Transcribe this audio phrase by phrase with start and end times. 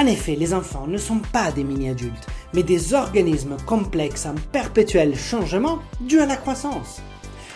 [0.00, 5.14] En effet, les enfants ne sont pas des mini-adultes, mais des organismes complexes en perpétuel
[5.14, 7.02] changement dû à la croissance.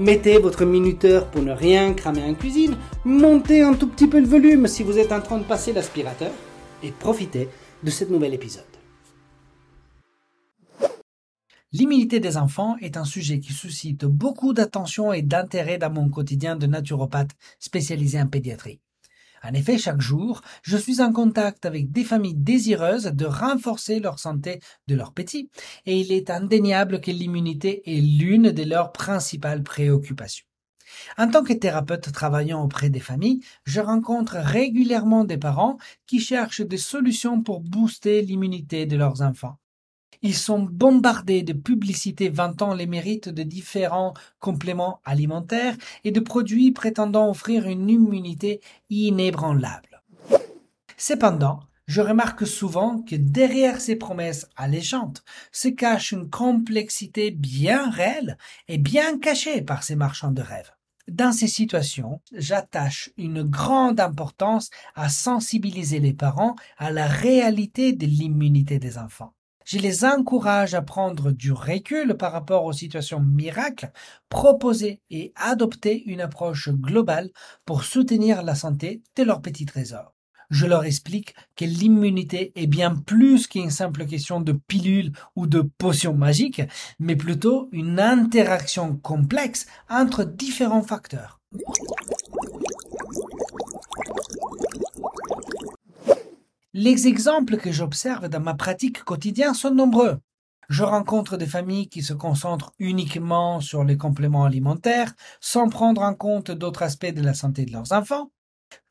[0.00, 2.74] Mettez votre minuteur pour ne rien cramer en cuisine.
[3.04, 6.32] Montez un tout petit peu le volume si vous êtes en train de passer l'aspirateur.
[6.82, 7.50] Et profitez
[7.82, 8.64] de ce nouvel épisode.
[11.72, 16.56] L'immunité des enfants est un sujet qui suscite beaucoup d'attention et d'intérêt dans mon quotidien
[16.56, 18.80] de naturopathe spécialisé en pédiatrie.
[19.42, 24.18] En effet, chaque jour, je suis en contact avec des familles désireuses de renforcer leur
[24.18, 25.50] santé de leurs petits,
[25.86, 30.44] et il est indéniable que l'immunité est l'une de leurs principales préoccupations.
[31.16, 36.62] En tant que thérapeute travaillant auprès des familles, je rencontre régulièrement des parents qui cherchent
[36.62, 39.59] des solutions pour booster l'immunité de leurs enfants.
[40.22, 46.72] Ils sont bombardés de publicités vantant les mérites de différents compléments alimentaires et de produits
[46.72, 48.60] prétendant offrir une immunité
[48.90, 50.02] inébranlable.
[50.98, 58.36] Cependant, je remarque souvent que derrière ces promesses alléchantes se cache une complexité bien réelle
[58.68, 60.70] et bien cachée par ces marchands de rêves.
[61.08, 68.06] Dans ces situations, j'attache une grande importance à sensibiliser les parents à la réalité de
[68.06, 69.34] l'immunité des enfants.
[69.72, 73.92] Je les encourage à prendre du recul par rapport aux situations miracles,
[74.28, 77.30] proposer et adopter une approche globale
[77.66, 80.12] pour soutenir la santé de leurs petits trésors.
[80.50, 85.60] Je leur explique que l'immunité est bien plus qu'une simple question de pilule ou de
[85.60, 86.62] potion magique,
[86.98, 91.38] mais plutôt une interaction complexe entre différents facteurs.
[96.72, 100.20] Les exemples que j'observe dans ma pratique quotidienne sont nombreux.
[100.68, 106.14] Je rencontre des familles qui se concentrent uniquement sur les compléments alimentaires sans prendre en
[106.14, 108.30] compte d'autres aspects de la santé de leurs enfants.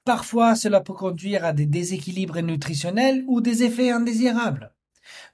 [0.04, 4.74] Parfois, cela peut conduire à des déséquilibres nutritionnels ou des effets indésirables.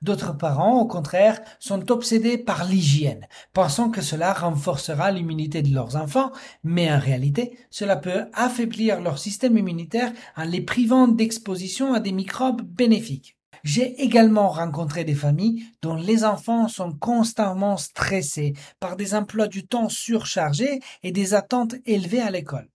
[0.01, 5.95] D'autres parents, au contraire, sont obsédés par l'hygiène, pensant que cela renforcera l'immunité de leurs
[5.95, 6.31] enfants,
[6.63, 12.11] mais en réalité, cela peut affaiblir leur système immunitaire en les privant d'exposition à des
[12.11, 13.37] microbes bénéfiques.
[13.63, 19.65] J'ai également rencontré des familles dont les enfants sont constamment stressés par des emplois du
[19.65, 22.69] temps surchargés et des attentes élevées à l'école.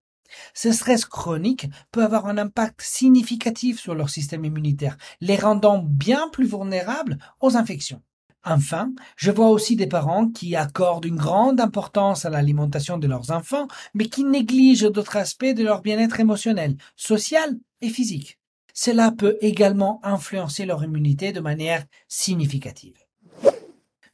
[0.55, 6.29] Ce stress chronique peut avoir un impact significatif sur leur système immunitaire, les rendant bien
[6.31, 8.03] plus vulnérables aux infections.
[8.44, 13.31] Enfin, je vois aussi des parents qui accordent une grande importance à l'alimentation de leurs
[13.31, 18.38] enfants, mais qui négligent d'autres aspects de leur bien-être émotionnel, social et physique.
[18.73, 22.97] Cela peut également influencer leur immunité de manière significative.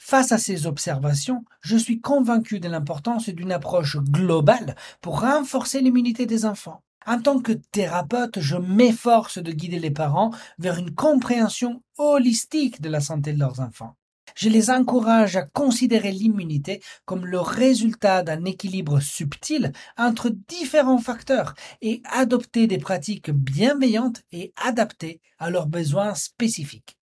[0.08, 6.26] Face à ces observations, je suis convaincu de l'importance d'une approche globale pour renforcer l'immunité
[6.26, 6.85] des enfants.
[7.06, 10.31] En tant que thérapeute, je m'efforce de guider les parents
[10.61, 13.97] vers une compréhension holistique de la santé de leurs enfants.
[14.37, 21.55] Je les encourage à considérer l'immunité comme le résultat d'un équilibre subtil entre différents facteurs
[21.82, 26.97] et adopter des pratiques bienveillantes et adaptées à leurs besoins spécifiques.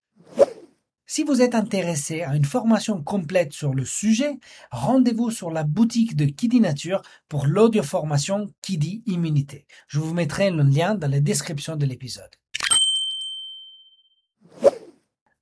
[1.06, 4.38] Si vous êtes intéressé à une formation complète sur le sujet,
[4.70, 9.66] rendez-vous sur la boutique de Kiddy Nature pour l'audio-formation Kiddy Immunité.
[9.86, 12.30] Je vous mettrai le lien dans la description de l'épisode.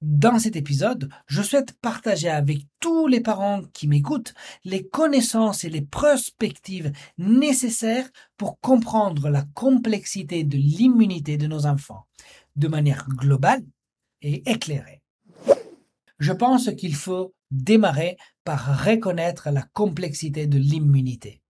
[0.01, 4.35] Dans cet épisode, je souhaite partager avec tous les parents qui m'écoutent
[4.65, 12.09] les connaissances et les perspectives nécessaires pour comprendre la complexité de l'immunité de nos enfants
[12.57, 13.63] de manière globale
[14.23, 15.02] et éclairée.
[16.23, 21.43] Je pense qu'il faut démarrer par reconnaître la complexité de l'immunité.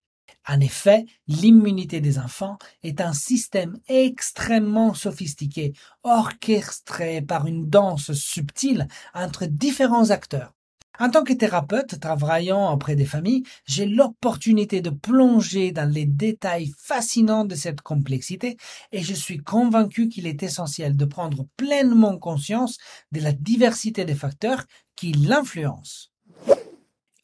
[0.47, 8.87] En effet, l'immunité des enfants est un système extrêmement sophistiqué, orchestré par une danse subtile
[9.13, 10.55] entre différents acteurs.
[10.99, 16.71] En tant que thérapeute travaillant auprès des familles, j'ai l'opportunité de plonger dans les détails
[16.77, 18.57] fascinants de cette complexité
[18.91, 22.77] et je suis convaincu qu'il est essentiel de prendre pleinement conscience
[23.11, 26.09] de la diversité des facteurs qui l'influencent.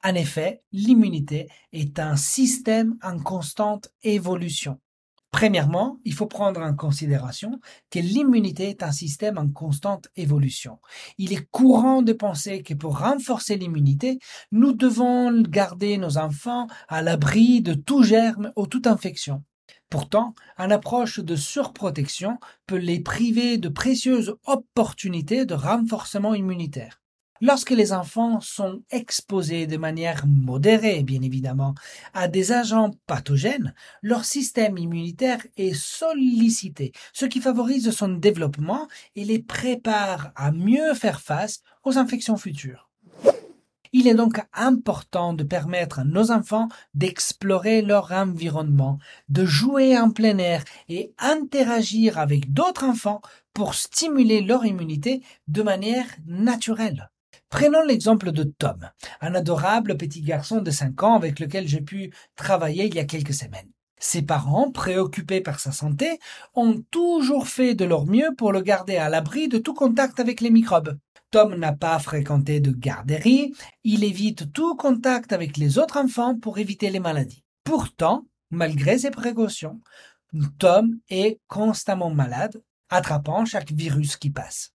[0.04, 4.80] En effet, l'immunité est un système en constante évolution.
[5.32, 7.60] Premièrement, il faut prendre en considération
[7.92, 10.80] que l'immunité est un système en constante évolution.
[11.20, 14.18] Il est courant de penser que pour renforcer l'immunité,
[14.52, 19.44] nous devons garder nos enfants à l'abri de tout germe ou toute infection.
[19.90, 27.02] Pourtant, une approche de surprotection peut les priver de précieuses opportunités de renforcement immunitaire.
[27.42, 31.74] Lorsque les enfants sont exposés de manière modérée, bien évidemment,
[32.14, 39.24] à des agents pathogènes, leur système immunitaire est sollicité, ce qui favorise son développement et
[39.24, 42.90] les prépare à mieux faire face aux infections futures.
[43.94, 49.00] Il est donc important de permettre à nos enfants d'explorer leur environnement,
[49.30, 53.22] de jouer en plein air et interagir avec d'autres enfants
[53.54, 57.10] pour stimuler leur immunité de manière naturelle.
[57.50, 58.90] Prenons l'exemple de Tom,
[59.22, 63.06] un adorable petit garçon de 5 ans avec lequel j'ai pu travailler il y a
[63.06, 63.72] quelques semaines.
[64.00, 66.20] Ses parents, préoccupés par sa santé,
[66.54, 70.42] ont toujours fait de leur mieux pour le garder à l'abri de tout contact avec
[70.42, 70.98] les microbes.
[71.32, 73.54] Tom n'a pas fréquenté de garderie,
[73.84, 77.44] il évite tout contact avec les autres enfants pour éviter les maladies.
[77.64, 79.82] Pourtant, malgré ses précautions,
[80.60, 84.72] Tom est constamment malade, attrapant chaque virus qui passe.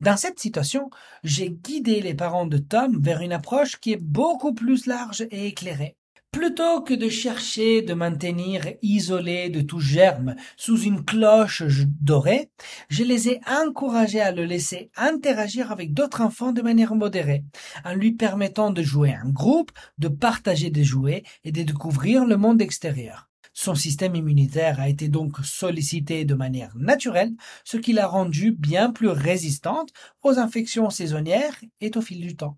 [0.00, 0.90] Dans cette situation,
[1.24, 5.48] j'ai guidé les parents de Tom vers une approche qui est beaucoup plus large et
[5.48, 5.96] éclairée.
[6.30, 11.64] Plutôt que de chercher de maintenir isolé de tout germe sous une cloche
[12.00, 12.50] dorée,
[12.88, 17.42] je les ai encouragés à le laisser interagir avec d'autres enfants de manière modérée,
[17.84, 22.36] en lui permettant de jouer en groupe, de partager des jouets et de découvrir le
[22.36, 23.27] monde extérieur.
[23.60, 27.32] Son système immunitaire a été donc sollicité de manière naturelle,
[27.64, 29.90] ce qui l'a rendu bien plus résistante
[30.22, 32.56] aux infections saisonnières et au fil du temps.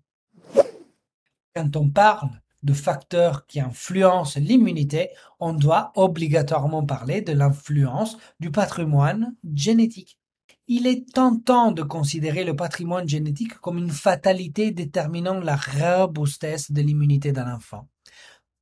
[1.55, 2.29] Quand on parle
[2.61, 5.09] de facteurs qui influencent l'immunité,
[5.39, 10.19] on doit obligatoirement parler de l'influence du patrimoine génétique.
[10.67, 16.81] Il est tentant de considérer le patrimoine génétique comme une fatalité déterminant la robustesse de
[16.83, 17.87] l'immunité d'un enfant.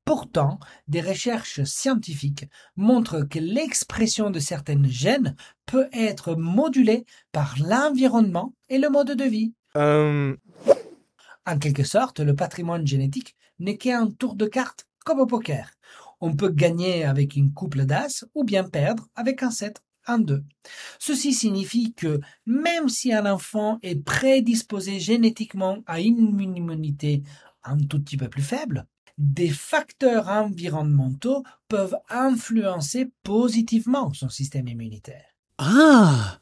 [0.10, 5.36] Pourtant, des recherches scientifiques montrent que l'expression de certaines gènes
[5.68, 9.54] peut être modulée par l'environnement et le mode de vie.
[9.76, 10.36] Euh,
[11.46, 15.70] En quelque sorte, le patrimoine génétique n'est qu'un tour de cartes comme au poker.
[16.22, 20.44] On peut gagner avec une couple d'as ou bien perdre avec un 7 en 2.
[20.98, 27.22] Ceci signifie que même si un enfant est prédisposé génétiquement à une immunité
[27.64, 28.88] un tout petit peu plus faible,
[29.20, 35.26] des facteurs environnementaux peuvent influencer positivement son système immunitaire.
[35.58, 36.40] ah,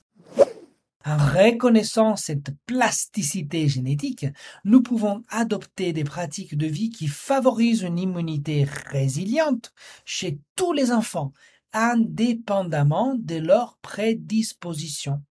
[1.04, 4.28] En reconnaissant cette plasticité génétique,
[4.64, 9.74] nous pouvons adopter des pratiques de vie qui favorisent une immunité résiliente
[10.06, 11.34] chez tous les enfants,
[11.74, 15.24] indépendamment de leur prédisposition.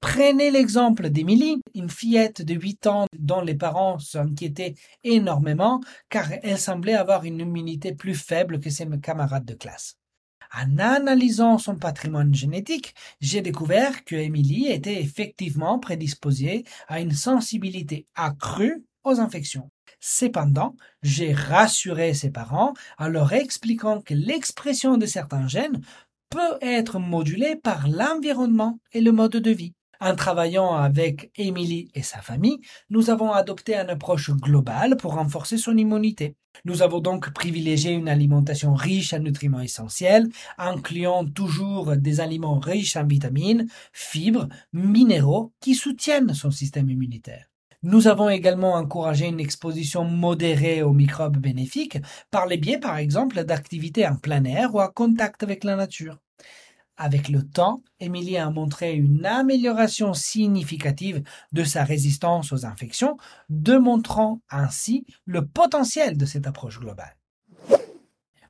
[0.00, 6.58] Prenez l'exemple d'Émilie, une fillette de 8 ans dont les parents s'inquiétaient énormément car elle
[6.58, 9.96] semblait avoir une immunité plus faible que ses camarades de classe.
[10.54, 18.06] En analysant son patrimoine génétique, j'ai découvert que Émilie était effectivement prédisposée à une sensibilité
[18.14, 19.70] accrue aux infections.
[20.00, 25.80] Cependant, j'ai rassuré ses parents en leur expliquant que l'expression de certains gènes
[26.30, 29.74] peut être modulée par l'environnement et le mode de vie.
[30.00, 35.58] En travaillant avec Émilie et sa famille, nous avons adopté une approche globale pour renforcer
[35.58, 36.36] son immunité.
[36.64, 42.96] Nous avons donc privilégié une alimentation riche en nutriments essentiels, incluant toujours des aliments riches
[42.96, 47.50] en vitamines, fibres, minéraux qui soutiennent son système immunitaire.
[47.82, 51.98] Nous avons également encouragé une exposition modérée aux microbes bénéfiques
[52.30, 56.18] par les biais, par exemple, d'activités en plein air ou à contact avec la nature.
[57.00, 63.16] Avec le temps, Émilie a montré une amélioration significative de sa résistance aux infections,
[63.48, 67.16] démontrant ainsi le potentiel de cette approche globale.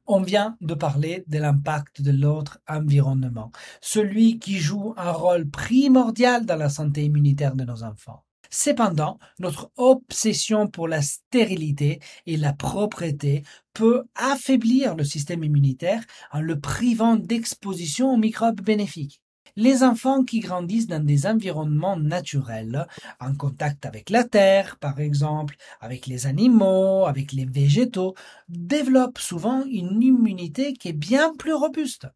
[0.07, 3.53] On vient de parler de l'impact de l'autre environnement,
[3.83, 8.25] celui qui joue un rôle primordial dans la santé immunitaire de nos enfants.
[8.51, 13.43] Cependant, notre obsession pour la stérilité et la propreté
[13.75, 16.03] peut affaiblir le système immunitaire
[16.33, 19.21] en le privant d'exposition aux microbes bénéfiques.
[19.57, 22.87] Les enfants qui grandissent dans des environnements naturels,
[23.19, 28.15] en contact avec la terre par exemple, avec les animaux, avec les végétaux,
[28.49, 32.07] développent souvent une immunité qui est bien plus robuste.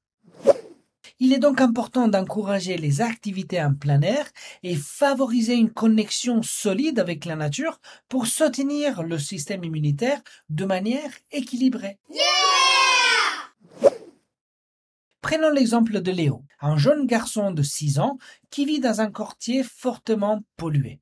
[1.21, 4.27] Il est donc important d'encourager les activités en plein air
[4.63, 11.11] et favoriser une connexion solide avec la nature pour soutenir le système immunitaire de manière
[11.31, 11.99] équilibrée.
[15.21, 18.19] Prenons l'exemple de Léo, un jeune garçon de 6 ans
[18.51, 21.01] qui vit dans un quartier fortement pollué.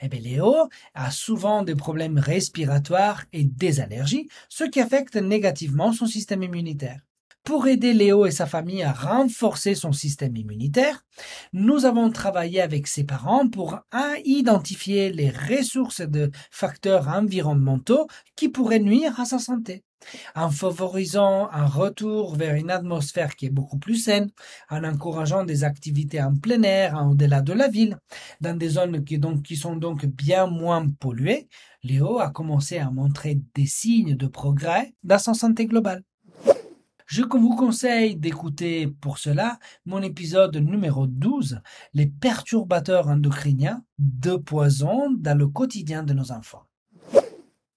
[0.00, 5.92] Eh bien, Léo a souvent des problèmes respiratoires et des allergies, ce qui affecte négativement
[5.92, 7.02] son système immunitaire.
[7.44, 11.04] Pour aider Léo et sa famille à renforcer son système immunitaire,
[11.52, 13.80] nous avons travaillé avec ses parents pour
[14.24, 18.06] identifier les ressources de facteurs environnementaux
[18.36, 19.82] qui pourraient nuire à sa santé
[20.34, 24.30] en favorisant un retour vers une atmosphère qui est beaucoup plus saine,
[24.70, 27.98] en encourageant des activités en plein air, au-delà de la ville,
[28.40, 31.48] dans des zones qui, qui sont donc bien moins polluées,
[31.82, 36.02] Léo a commencé à montrer des signes de progrès dans sa santé globale.
[37.06, 41.60] Je vous conseille d'écouter pour cela mon épisode numéro 12,
[41.94, 46.64] les perturbateurs endocriniens de poison dans le quotidien de nos enfants.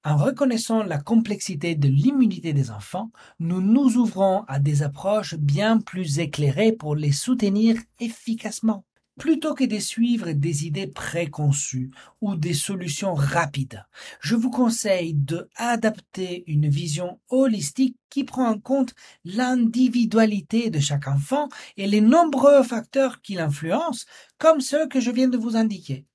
[0.04, 5.80] En reconnaissant la complexité de l'immunité des enfants, nous nous ouvrons à des approches bien
[5.80, 8.86] plus éclairées pour les soutenir efficacement.
[9.18, 13.86] Plutôt que de suivre des idées préconçues ou des solutions rapides,
[14.20, 18.94] je vous conseille de adapter une vision holistique qui prend en compte
[19.24, 24.06] l'individualité de chaque enfant et les nombreux facteurs qui l'influencent,
[24.38, 26.06] comme ceux que je viens de vous indiquer.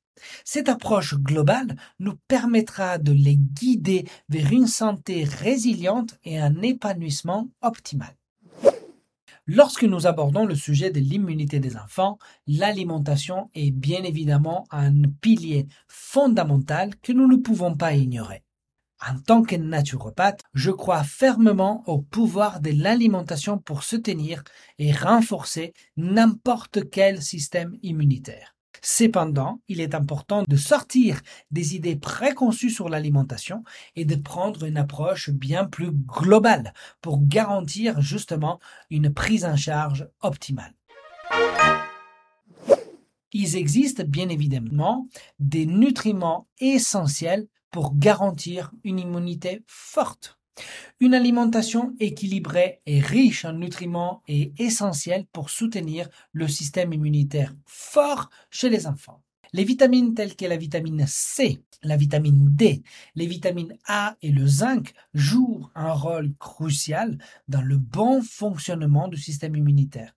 [0.45, 7.49] Cette approche globale nous permettra de les guider vers une santé résiliente et un épanouissement
[7.62, 8.19] optimal.
[9.52, 15.66] Lorsque nous abordons le sujet de l'immunité des enfants, l'alimentation est bien évidemment un pilier
[15.88, 18.45] fondamental que nous ne pouvons pas ignorer.
[19.04, 24.45] En tant que naturopathe, je crois fermement au pouvoir de l'alimentation pour soutenir
[24.78, 28.54] et renforcer n'importe quel système immunitaire.
[28.82, 33.62] Cependant, il est important de sortir des idées préconçues sur l'alimentation
[33.96, 36.72] et de prendre une approche bien plus globale
[37.02, 38.58] pour garantir justement
[38.90, 40.74] une prise en charge optimale.
[43.32, 45.08] Il existe bien évidemment
[45.38, 50.39] des nutriments essentiels pour garantir une immunité forte.
[51.00, 58.30] Une alimentation équilibrée et riche en nutriments est essentielle pour soutenir le système immunitaire fort
[58.50, 59.23] chez les enfants.
[59.52, 62.83] Les vitamines telles que la vitamine C, la vitamine D,
[63.16, 69.16] les vitamines A et le zinc jouent un rôle crucial dans le bon fonctionnement du
[69.16, 70.14] système immunitaire.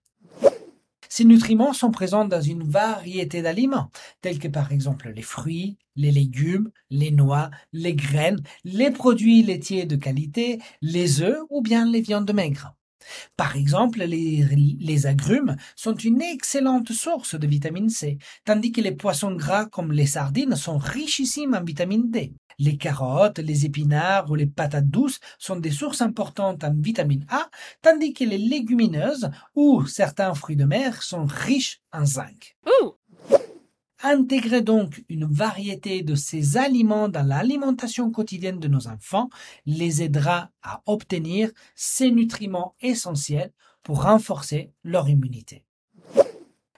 [1.16, 3.88] Ces nutriments sont présents dans une variété d'aliments,
[4.20, 9.86] tels que par exemple les fruits, les légumes, les noix, les graines, les produits laitiers
[9.86, 12.74] de qualité, les œufs ou bien les viandes maigres.
[13.36, 19.36] Par exemple, les, agrumes sont une excellente source de vitamine C, tandis que les poissons
[19.36, 22.34] gras comme les sardines sont richissimes en vitamine D.
[22.58, 27.48] Les carottes, les épinards ou les patates douces sont des sources importantes en vitamine A,
[27.82, 32.56] tandis que les légumineuses ou certains fruits de mer sont riches en zinc.
[34.06, 39.30] Intégrer donc une variété de ces aliments dans l'alimentation quotidienne de nos enfants
[39.64, 43.50] les aidera à obtenir ces nutriments essentiels
[43.82, 45.64] pour renforcer leur immunité.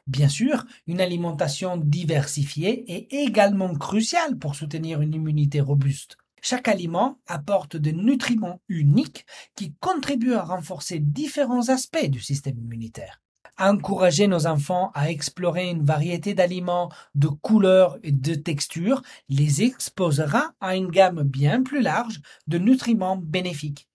[0.06, 6.16] Bien sûr, une alimentation diversifiée est également cruciale pour soutenir une immunité robuste.
[6.42, 13.20] Chaque aliment apporte des nutriments uniques qui contribuent à renforcer différents aspects du système immunitaire.
[13.58, 20.52] Encourager nos enfants à explorer une variété d'aliments, de couleurs et de textures les exposera
[20.60, 23.88] à une gamme bien plus large de nutriments bénéfiques.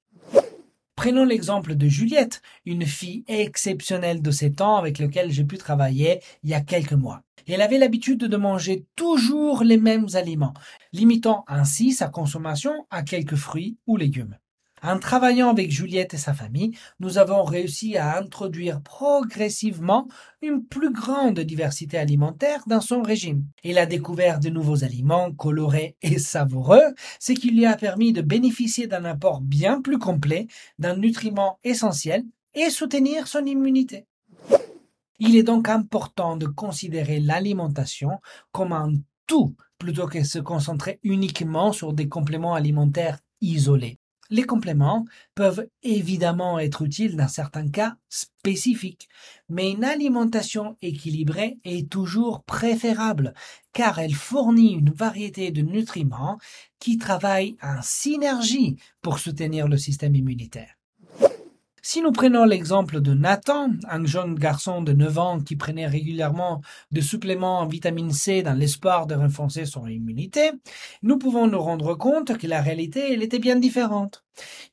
[1.02, 6.22] Prenons l'exemple de Juliette, une fille exceptionnelle de 7 ans avec laquelle j'ai pu travailler
[6.44, 7.24] il y a quelques mois.
[7.48, 10.54] Elle avait l'habitude de manger toujours les mêmes aliments,
[10.94, 14.38] limitant ainsi sa consommation à quelques fruits ou légumes.
[14.84, 20.08] En travaillant avec Juliette et sa famille, nous avons réussi à introduire progressivement
[20.42, 23.46] une plus grande diversité alimentaire dans son régime.
[23.64, 28.24] Il a découvert de nouveaux aliments colorés et savoureux, ce qui lui a permis de
[28.24, 30.48] bénéficier d'un apport bien plus complet
[30.80, 32.24] d'un nutriment essentiel
[32.56, 34.08] et soutenir son immunité.
[35.20, 38.20] Il est donc important de considérer l'alimentation
[38.52, 38.94] comme un
[39.28, 44.01] tout plutôt que se concentrer uniquement sur des compléments alimentaires isolés.
[44.32, 49.10] Les compléments peuvent évidemment être utiles dans certains cas spécifiques,
[49.50, 53.34] mais une alimentation équilibrée est toujours préférable
[53.74, 56.40] car elle fournit une variété de nutriments
[56.80, 60.81] qui travaillent en synergie pour soutenir le système immunitaire.
[61.84, 66.62] Si nous prenons l'exemple de Nathan, un jeune garçon de 9 ans qui prenait régulièrement
[66.92, 70.52] des suppléments en vitamine C dans l'espoir de renforcer son immunité,
[71.02, 74.24] nous pouvons nous rendre compte que la réalité, elle était bien différente.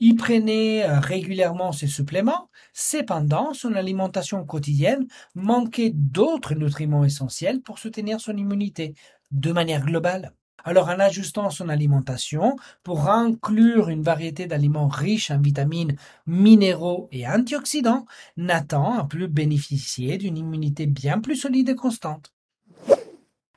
[0.00, 7.78] Il prenait euh, régulièrement ces suppléments, cependant son alimentation quotidienne manquait d'autres nutriments essentiels pour
[7.78, 8.92] soutenir son immunité,
[9.30, 10.34] de manière globale.
[10.68, 15.96] Alors en ajustant son alimentation pour inclure une variété d'aliments riches en vitamines,
[16.26, 18.04] minéraux et antioxydants,
[18.36, 22.34] Nathan a pu bénéficier d'une immunité bien plus solide et constante.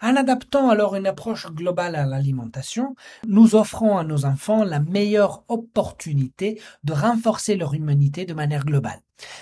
[0.01, 2.95] En adaptant alors une approche globale à l'alimentation,
[3.27, 9.01] nous offrons à nos enfants la meilleure opportunité de renforcer leur immunité de manière globale.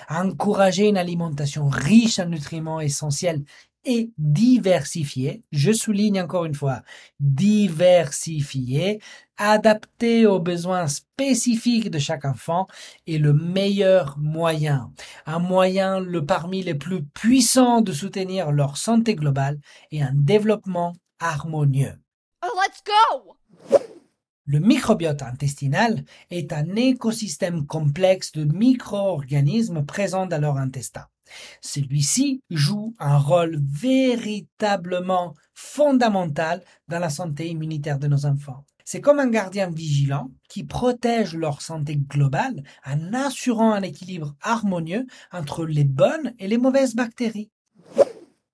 [0.09, 3.43] Encourager une alimentation riche en nutriments essentiels
[3.86, 6.81] et diversifié, je souligne encore une fois,
[7.19, 9.01] diversifié,
[9.38, 12.67] adapté aux besoins spécifiques de chaque enfant
[13.07, 14.92] est le meilleur moyen,
[15.25, 19.59] un moyen le parmi les plus puissants de soutenir leur santé globale
[19.92, 21.98] et un développement harmonieux.
[22.44, 23.35] Oh, let's go!
[24.46, 31.05] Le microbiote intestinal est un écosystème complexe de micro-organismes présents dans leur intestin.
[31.61, 38.65] Celui-ci joue un rôle véritablement fondamental dans la santé immunitaire de nos enfants.
[38.85, 45.05] C'est comme un gardien vigilant qui protège leur santé globale en assurant un équilibre harmonieux
[45.31, 47.51] entre les bonnes et les mauvaises bactéries.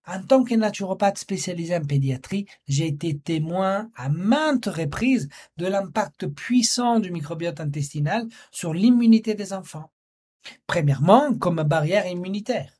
[0.07, 6.27] En tant que naturopathe spécialisé en pédiatrie, j'ai été témoin à maintes reprises de l'impact
[6.27, 9.89] puissant du microbiote intestinal sur l'immunité des enfants.
[10.67, 12.71] Premièrement, comme barrière immunitaire,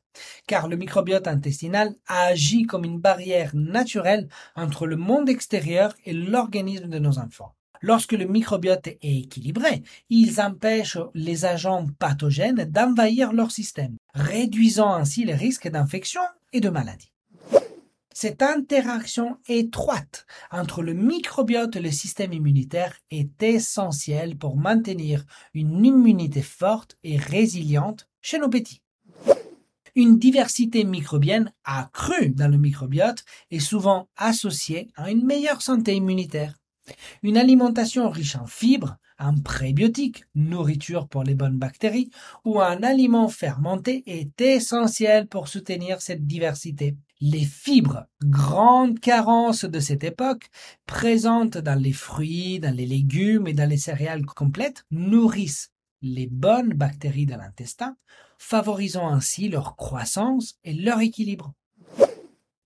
[0.46, 6.88] car le microbiote intestinal agit comme une barrière naturelle entre le monde extérieur et l'organisme
[6.88, 7.54] de nos enfants.
[7.82, 15.24] Lorsque le microbiote est équilibré, ils empêchent les agents pathogènes d'envahir leur système, réduisant ainsi
[15.24, 17.12] les risques d'infection et de maladie.
[18.18, 25.84] Cette interaction étroite entre le microbiote et le système immunitaire est essentielle pour maintenir une
[25.84, 28.80] immunité forte et résiliente chez nos petits.
[29.94, 36.56] Une diversité microbienne accrue dans le microbiote est souvent associée à une meilleure santé immunitaire.
[37.22, 42.08] Une alimentation riche en fibres, en prébiotiques, nourriture pour les bonnes bactéries,
[42.46, 46.96] ou un aliment fermenté est essentiel pour soutenir cette diversité.
[47.20, 50.50] Les fibres, grande carence de cette époque,
[50.84, 56.74] présentes dans les fruits, dans les légumes et dans les céréales complètes, nourrissent les bonnes
[56.74, 57.96] bactéries de l'intestin,
[58.38, 61.54] favorisant ainsi leur croissance et leur équilibre.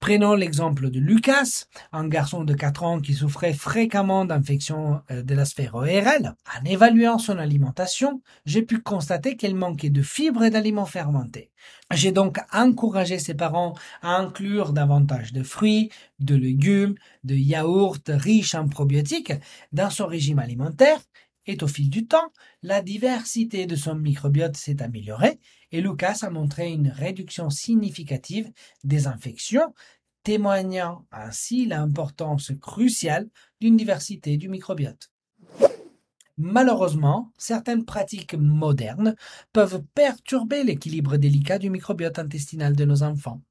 [0.01, 5.35] Prenons l'exemple de Lucas, un garçon de 4 ans qui souffrait fréquemment d'infections euh, de
[5.35, 6.35] la sphère ORL.
[6.59, 11.51] En évaluant son alimentation, j'ai pu constater qu'elle manquait de fibres et d'aliments fermentés.
[11.93, 18.55] J'ai donc encouragé ses parents à inclure davantage de fruits, de légumes, de yaourts riches
[18.55, 19.35] en probiotiques
[19.73, 20.99] dans son régime alimentaire
[21.63, 22.33] au fil du temps,
[22.63, 25.39] la diversité de son microbiote s'est améliorée
[25.73, 28.51] et Lucas a montré une réduction significative
[28.85, 29.75] des infections,
[30.23, 33.29] témoignant ainsi l'importance cruciale
[33.61, 35.11] d'une diversité du microbiote.
[36.43, 39.15] Malheureusement, certaines pratiques modernes
[39.53, 43.43] peuvent perturber l'équilibre délicat du microbiote intestinal de nos enfants.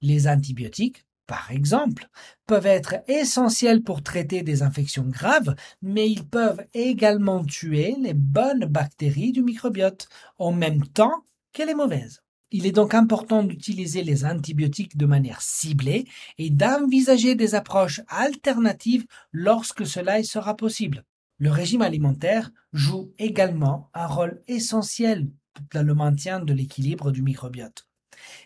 [0.00, 2.08] Les antibiotiques, par exemple,
[2.48, 8.64] peuvent être essentiels pour traiter des infections graves, mais ils peuvent également tuer les bonnes
[8.64, 12.20] bactéries du microbiote, en même temps que les mauvaises.
[12.50, 19.06] Il est donc important d'utiliser les antibiotiques de manière ciblée et d'envisager des approches alternatives
[19.30, 21.04] lorsque cela sera possible.
[21.38, 25.28] Le régime alimentaire joue également un rôle essentiel
[25.72, 27.86] dans le maintien de l'équilibre du microbiote.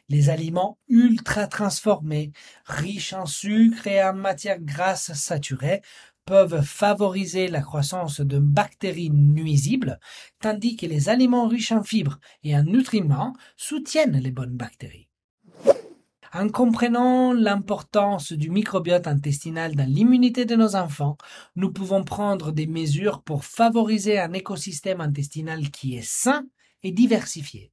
[0.09, 2.33] Les aliments ultra transformés,
[2.64, 5.83] riches en sucre et en matières grasses saturées,
[6.25, 9.99] peuvent favoriser la croissance de bactéries nuisibles,
[10.40, 15.09] tandis que les aliments riches en fibres et en nutriments soutiennent les bonnes bactéries.
[16.33, 21.16] En comprenant l'importance du microbiote intestinal dans l'immunité de nos enfants,
[21.55, 26.44] nous pouvons prendre des mesures pour favoriser un écosystème intestinal qui est sain
[26.83, 27.70] et diversifié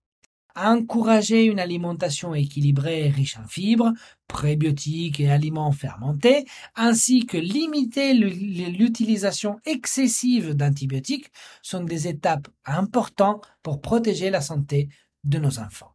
[0.56, 3.94] encourager une alimentation équilibrée et riche en fibres,
[4.28, 13.82] prébiotiques et aliments fermentés, ainsi que limiter l'utilisation excessive d'antibiotiques sont des étapes importantes pour
[13.82, 14.90] protéger la santé
[15.24, 15.94] de nos enfants.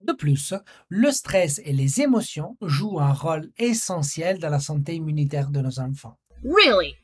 [0.00, 0.54] De plus,
[0.88, 5.78] le stress et les émotions jouent un rôle essentiel dans la santé immunitaire de nos
[5.78, 6.18] enfants.
[6.42, 6.96] Really?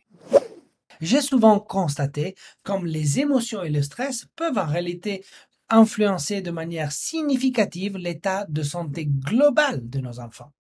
[1.01, 5.25] J'ai souvent constaté comme les émotions et le stress peuvent en réalité
[5.71, 10.53] influencer de manière significative l'état de santé global de nos enfants.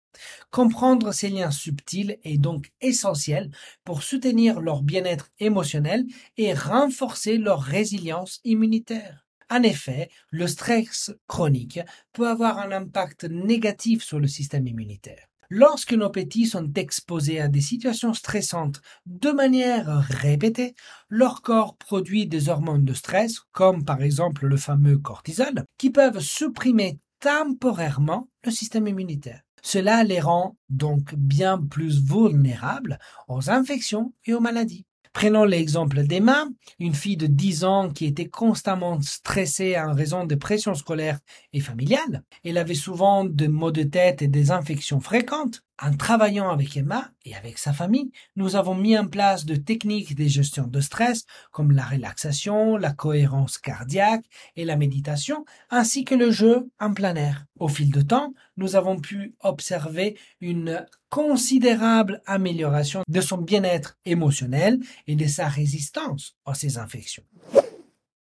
[0.49, 3.51] Comprendre ces liens subtils est donc essentiel
[3.83, 6.05] pour soutenir leur bien-être émotionnel
[6.37, 9.27] et renforcer leur résilience immunitaire.
[9.49, 11.79] En effet, le stress chronique
[12.11, 15.27] peut avoir un impact négatif sur le système immunitaire.
[15.49, 20.75] Lorsque nos petits sont exposés à des situations stressantes de manière répétée,
[21.09, 26.19] leur corps produit des hormones de stress, comme par exemple le fameux cortisol, qui peuvent
[26.19, 29.41] supprimer temporairement le système immunitaire.
[29.61, 34.86] Cela les rend donc bien plus vulnérables aux infections et aux maladies.
[35.19, 36.45] Prenons l'exemple d'Emma,
[36.77, 41.17] une fille de 10 ans qui était constamment stressée en raison de pressions scolaires
[41.53, 42.21] et familiales.
[42.45, 45.63] Elle avait souvent des maux de tête et des infections fréquentes.
[45.79, 50.15] En travaillant avec Emma et avec sa famille, nous avons mis en place de techniques
[50.15, 56.15] de gestion de stress comme la relaxation, la cohérence cardiaque et la méditation, ainsi que
[56.15, 57.45] le jeu en plein air.
[57.59, 64.79] Au fil de temps, nous avons pu observer une considérable amélioration de son bien-être émotionnel
[65.05, 67.23] et de sa résistance à ces infections.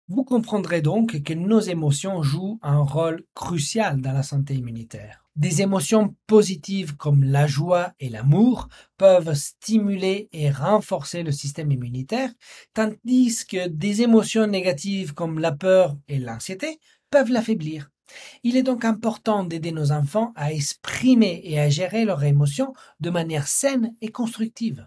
[0.09, 5.22] Vous comprendrez donc que nos émotions jouent un rôle crucial dans la santé immunitaire.
[5.35, 8.69] Des émotions positives comme la joie et l'amour
[8.99, 12.31] peuvent stimuler et renforcer le système immunitaire,
[12.75, 16.79] tandis que des émotions négatives comme la peur et l'anxiété
[17.11, 17.89] peuvent l'affaiblir.
[18.43, 23.09] Il est donc important d'aider nos enfants à exprimer et à gérer leurs émotions de
[23.09, 24.87] manière saine et constructive.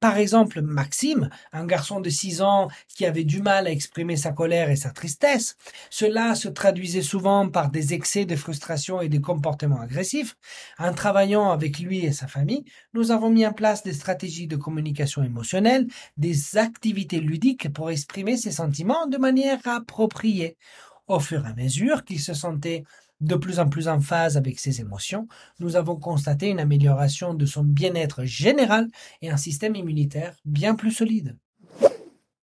[0.00, 4.32] Par exemple, Maxime, un garçon de 6 ans qui avait du mal à exprimer sa
[4.32, 5.58] colère et sa tristesse,
[5.90, 10.36] cela se traduisait souvent par des excès de frustration et des comportements agressifs.
[10.78, 14.56] En travaillant avec lui et sa famille, nous avons mis en place des stratégies de
[14.56, 15.86] communication émotionnelle,
[16.16, 20.56] des activités ludiques pour exprimer ses sentiments de manière appropriée.
[21.08, 22.84] Au fur et à mesure qu'il se sentait
[23.20, 25.28] de plus en plus en phase avec ses émotions,
[25.58, 28.88] nous avons constaté une amélioration de son bien-être général
[29.22, 31.36] et un système immunitaire bien plus solide.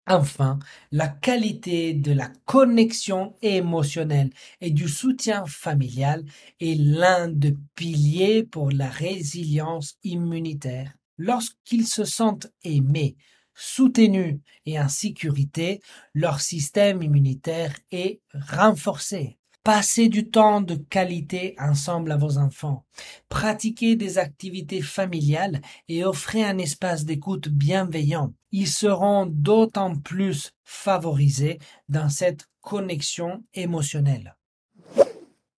[0.07, 0.59] Enfin,
[0.93, 6.25] la qualité de la connexion émotionnelle et du soutien familial
[6.61, 10.93] est l'un des piliers pour la résilience immunitaire.
[11.17, 13.17] Lorsqu'ils se sentent aimés,
[13.55, 15.81] soutenus et en sécurité,
[16.13, 19.39] leur système immunitaire est renforcé.
[19.64, 22.85] Passez du temps de qualité ensemble à vos enfants.
[23.31, 28.35] Pratiquez des activités familiales et offrez un espace d'écoute bienveillant.
[28.53, 34.37] Ils seront d'autant plus favorisés dans cette connexion émotionnelle.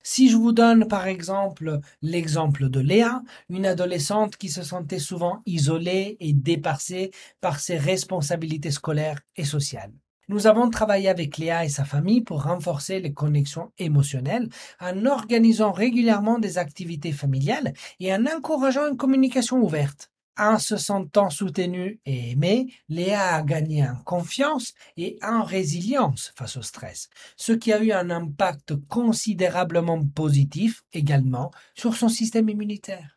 [0.04, 5.42] Si je vous donne par exemple l'exemple de Léa, une adolescente qui se sentait souvent
[5.48, 7.10] isolée et dépassée
[7.42, 9.94] par ses responsabilités scolaires et sociales.
[10.28, 15.72] Nous avons travaillé avec Léa et sa famille pour renforcer les connexions émotionnelles en organisant
[15.72, 20.10] régulièrement des activités familiales et en encourageant une communication ouverte.
[20.38, 26.58] En se sentant soutenue et aimée, Léa a gagné en confiance et en résilience face
[26.58, 33.15] au stress, ce qui a eu un impact considérablement positif également sur son système immunitaire.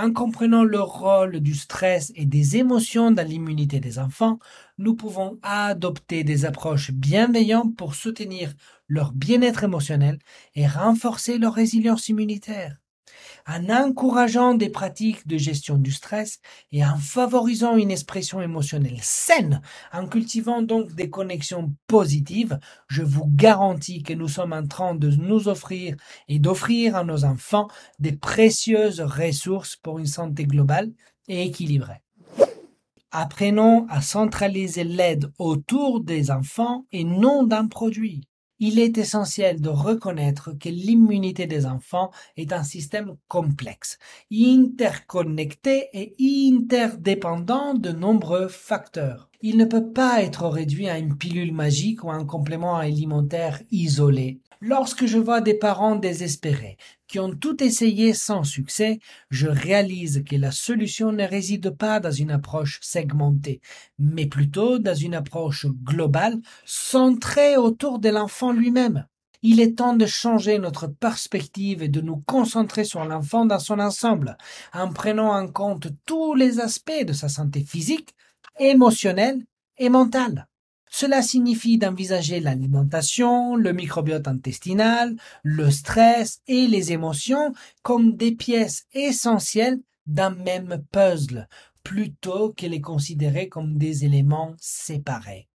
[0.00, 4.38] En comprenant le rôle du stress et des émotions dans l'immunité des enfants,
[4.78, 8.54] nous pouvons adopter des approches bienveillantes pour soutenir
[8.86, 10.20] leur bien-être émotionnel
[10.54, 12.76] et renforcer leur résilience immunitaire.
[13.46, 16.40] En encourageant des pratiques de gestion du stress
[16.72, 23.26] et en favorisant une expression émotionnelle saine, en cultivant donc des connexions positives, je vous
[23.26, 25.96] garantis que nous sommes en train de nous offrir
[26.28, 27.68] et d'offrir à nos enfants
[27.98, 30.92] des précieuses ressources pour une santé globale
[31.28, 32.02] et équilibrée.
[33.10, 38.28] Apprenons à centraliser l'aide autour des enfants et non d'un produit
[38.60, 43.98] il est essentiel de reconnaître que l'immunité des enfants est un système complexe,
[44.32, 46.14] interconnecté et
[46.52, 49.28] interdépendant de nombreux facteurs.
[49.40, 53.62] Il ne peut pas être réduit à une pilule magique ou à un complément alimentaire
[53.70, 54.40] isolé.
[54.60, 58.98] Lorsque je vois des parents désespérés, qui ont tout essayé sans succès,
[59.30, 63.60] je réalise que la solution ne réside pas dans une approche segmentée,
[64.00, 69.06] mais plutôt dans une approche globale, centrée autour de l'enfant lui-même.
[69.42, 73.78] Il est temps de changer notre perspective et de nous concentrer sur l'enfant dans son
[73.78, 74.36] ensemble,
[74.72, 78.12] en prenant en compte tous les aspects de sa santé physique,
[78.58, 79.44] émotionnelle
[79.76, 80.47] et mentale.
[80.90, 88.86] Cela signifie d'envisager l'alimentation, le microbiote intestinal, le stress et les émotions comme des pièces
[88.92, 91.48] essentielles d'un même puzzle,
[91.84, 95.48] plutôt que les considérer comme des éléments séparés.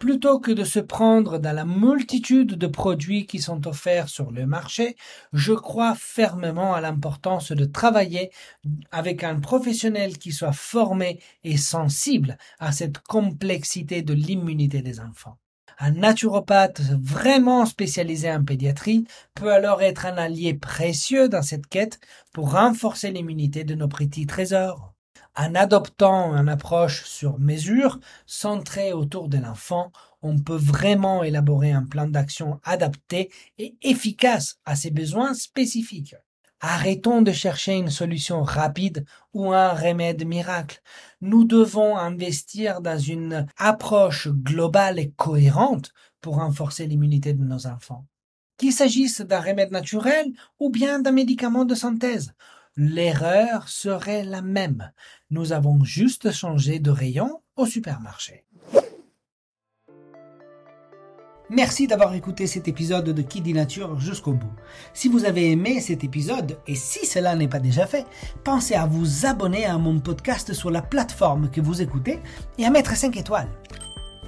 [0.00, 4.46] Plutôt que de se prendre dans la multitude de produits qui sont offerts sur le
[4.46, 4.96] marché,
[5.34, 8.30] je crois fermement à l'importance de travailler
[8.92, 15.36] avec un professionnel qui soit formé et sensible à cette complexité de l'immunité des enfants.
[15.78, 22.00] Un naturopathe vraiment spécialisé en pédiatrie peut alors être un allié précieux dans cette quête
[22.32, 24.89] pour renforcer l'immunité de nos petits trésors.
[25.42, 31.86] En adoptant une approche sur mesure, centrée autour de l'enfant, on peut vraiment élaborer un
[31.86, 36.14] plan d'action adapté et efficace à ses besoins spécifiques.
[36.60, 40.82] Arrêtons de chercher une solution rapide ou un remède miracle.
[41.22, 48.04] Nous devons investir dans une approche globale et cohérente pour renforcer l'immunité de nos enfants.
[48.58, 52.34] Qu'il s'agisse d'un remède naturel ou bien d'un médicament de synthèse,
[52.76, 54.90] l'erreur serait la même.
[55.30, 58.44] Nous avons juste changé de rayon au supermarché.
[61.52, 64.52] Merci d'avoir écouté cet épisode de Qui dit Nature jusqu'au bout.
[64.94, 68.06] Si vous avez aimé cet épisode, et si cela n'est pas déjà fait,
[68.44, 72.20] pensez à vous abonner à mon podcast sur la plateforme que vous écoutez
[72.56, 73.50] et à mettre 5 étoiles.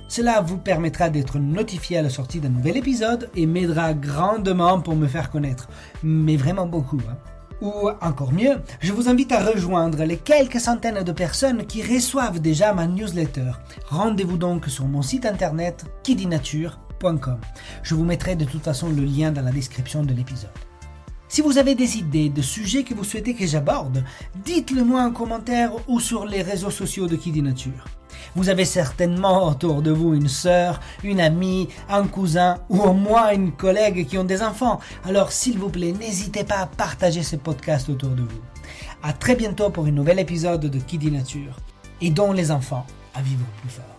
[0.08, 4.96] Cela vous permettra d'être notifié à la sortie d'un nouvel épisode et m'aidera grandement pour
[4.96, 5.68] me faire connaître.
[6.02, 7.00] Mais vraiment beaucoup.
[7.08, 7.16] Hein.
[7.62, 12.40] Ou encore mieux, je vous invite à rejoindre les quelques centaines de personnes qui reçoivent
[12.40, 13.52] déjà ma newsletter.
[13.88, 17.38] Rendez-vous donc sur mon site internet kidinature.com.
[17.84, 20.50] Je vous mettrai de toute façon le lien dans la description de l'épisode.
[21.32, 24.04] Si vous avez des idées de sujets que vous souhaitez que j'aborde,
[24.44, 27.86] dites-le moi en commentaire ou sur les réseaux sociaux de Kidinature.
[28.36, 33.32] Vous avez certainement autour de vous une sœur, une amie, un cousin ou au moins
[33.32, 34.78] une collègue qui ont des enfants.
[35.06, 38.42] Alors s'il vous plaît, n'hésitez pas à partager ce podcast autour de vous.
[39.02, 41.56] À très bientôt pour un nouvel épisode de Qui dit Nature.
[42.02, 43.91] Et dont les enfants à vivre plus fort.